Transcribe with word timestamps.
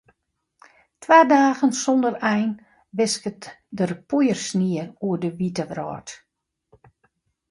Twa 0.99 1.25
dagen 1.27 1.71
sonder 1.79 2.13
ein 2.31 2.49
wisket 2.99 3.43
der 3.77 3.91
poeiersnie 4.09 4.83
oer 5.05 5.19
de 5.23 5.31
wite 5.39 5.65
wrâld. 5.71 6.09